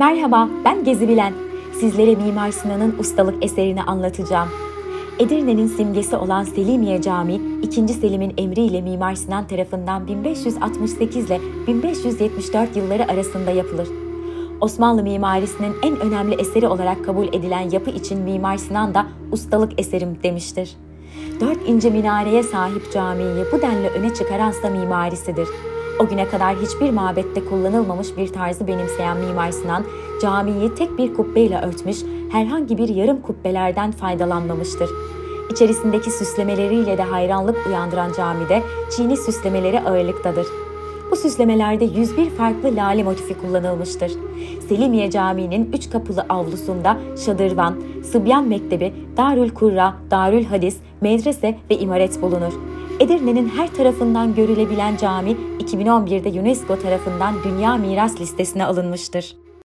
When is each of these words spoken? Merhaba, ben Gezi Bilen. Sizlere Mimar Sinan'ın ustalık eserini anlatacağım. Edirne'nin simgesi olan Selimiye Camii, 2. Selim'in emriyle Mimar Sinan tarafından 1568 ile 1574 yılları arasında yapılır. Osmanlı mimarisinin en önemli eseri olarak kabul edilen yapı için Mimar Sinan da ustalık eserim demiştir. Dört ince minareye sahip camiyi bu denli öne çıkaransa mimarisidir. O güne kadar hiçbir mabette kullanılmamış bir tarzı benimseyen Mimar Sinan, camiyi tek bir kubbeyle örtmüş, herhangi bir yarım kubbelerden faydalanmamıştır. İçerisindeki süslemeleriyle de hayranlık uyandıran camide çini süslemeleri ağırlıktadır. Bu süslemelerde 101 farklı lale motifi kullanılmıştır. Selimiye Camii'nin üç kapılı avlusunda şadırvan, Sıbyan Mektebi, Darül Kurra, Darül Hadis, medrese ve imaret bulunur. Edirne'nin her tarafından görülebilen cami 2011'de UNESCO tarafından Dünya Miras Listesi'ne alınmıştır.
Merhaba, 0.00 0.48
ben 0.64 0.84
Gezi 0.84 1.08
Bilen. 1.08 1.32
Sizlere 1.80 2.14
Mimar 2.14 2.50
Sinan'ın 2.50 2.98
ustalık 2.98 3.44
eserini 3.44 3.82
anlatacağım. 3.82 4.48
Edirne'nin 5.18 5.66
simgesi 5.66 6.16
olan 6.16 6.44
Selimiye 6.44 7.02
Camii, 7.02 7.40
2. 7.62 7.88
Selim'in 7.88 8.34
emriyle 8.38 8.80
Mimar 8.80 9.14
Sinan 9.14 9.46
tarafından 9.46 10.06
1568 10.06 11.26
ile 11.26 11.40
1574 11.66 12.76
yılları 12.76 13.12
arasında 13.12 13.50
yapılır. 13.50 13.88
Osmanlı 14.60 15.02
mimarisinin 15.02 15.74
en 15.82 16.00
önemli 16.00 16.34
eseri 16.34 16.68
olarak 16.68 17.04
kabul 17.04 17.26
edilen 17.26 17.70
yapı 17.70 17.90
için 17.90 18.18
Mimar 18.18 18.56
Sinan 18.56 18.94
da 18.94 19.06
ustalık 19.32 19.80
eserim 19.80 20.18
demiştir. 20.22 20.76
Dört 21.40 21.68
ince 21.68 21.90
minareye 21.90 22.42
sahip 22.42 22.92
camiyi 22.92 23.44
bu 23.52 23.62
denli 23.62 23.88
öne 23.88 24.14
çıkaransa 24.14 24.70
mimarisidir. 24.70 25.48
O 26.00 26.08
güne 26.08 26.28
kadar 26.28 26.56
hiçbir 26.56 26.90
mabette 26.90 27.44
kullanılmamış 27.44 28.16
bir 28.16 28.28
tarzı 28.28 28.66
benimseyen 28.66 29.16
Mimar 29.16 29.50
Sinan, 29.50 29.84
camiyi 30.22 30.74
tek 30.74 30.98
bir 30.98 31.14
kubbeyle 31.14 31.60
örtmüş, 31.60 31.96
herhangi 32.32 32.78
bir 32.78 32.88
yarım 32.88 33.22
kubbelerden 33.22 33.92
faydalanmamıştır. 33.92 34.90
İçerisindeki 35.50 36.10
süslemeleriyle 36.10 36.98
de 36.98 37.02
hayranlık 37.02 37.66
uyandıran 37.66 38.12
camide 38.16 38.62
çini 38.90 39.16
süslemeleri 39.16 39.80
ağırlıktadır. 39.80 40.46
Bu 41.10 41.16
süslemelerde 41.16 41.84
101 41.84 42.30
farklı 42.30 42.76
lale 42.76 43.02
motifi 43.02 43.34
kullanılmıştır. 43.34 44.12
Selimiye 44.68 45.10
Camii'nin 45.10 45.72
üç 45.72 45.90
kapılı 45.90 46.26
avlusunda 46.28 46.98
şadırvan, 47.26 47.74
Sıbyan 48.12 48.48
Mektebi, 48.48 48.94
Darül 49.16 49.50
Kurra, 49.50 49.94
Darül 50.10 50.44
Hadis, 50.44 50.76
medrese 51.00 51.58
ve 51.70 51.78
imaret 51.78 52.22
bulunur. 52.22 52.52
Edirne'nin 53.00 53.48
her 53.48 53.74
tarafından 53.74 54.34
görülebilen 54.34 54.96
cami 54.96 55.36
2011'de 55.58 56.40
UNESCO 56.40 56.78
tarafından 56.78 57.34
Dünya 57.44 57.76
Miras 57.76 58.20
Listesi'ne 58.20 58.64
alınmıştır. 58.64 59.36